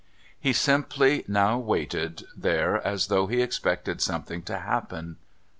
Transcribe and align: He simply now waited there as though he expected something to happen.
He 0.39 0.51
simply 0.51 1.23
now 1.27 1.59
waited 1.59 2.23
there 2.35 2.77
as 2.81 3.05
though 3.05 3.27
he 3.27 3.39
expected 3.43 4.01
something 4.01 4.41
to 4.41 4.57
happen. 4.57 5.17